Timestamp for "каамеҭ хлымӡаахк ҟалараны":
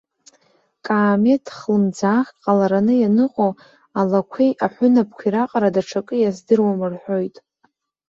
0.85-2.93